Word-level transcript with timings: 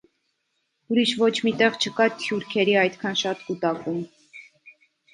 Ուրիշ 0.95 1.11
ոչ 1.19 1.29
մի 1.49 1.53
տեղ 1.61 1.77
չկա 1.85 2.09
թյուրքերի 2.25 2.77
այդքան 2.87 3.23
շատ 3.25 3.47
կուտակում։ 3.51 4.05